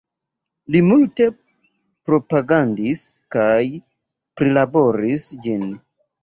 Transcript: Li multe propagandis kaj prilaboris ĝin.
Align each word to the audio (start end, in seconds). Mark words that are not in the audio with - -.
Li 0.75 0.79
multe 0.85 1.27
propagandis 2.11 3.03
kaj 3.37 3.61
prilaboris 4.43 5.29
ĝin. 5.47 5.71